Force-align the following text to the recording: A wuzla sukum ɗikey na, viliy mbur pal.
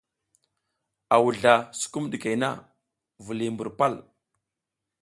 A 1.13 1.15
wuzla 1.23 1.53
sukum 1.79 2.05
ɗikey 2.11 2.35
na, 2.41 2.49
viliy 3.25 3.51
mbur 3.53 3.69
pal. 3.77 3.93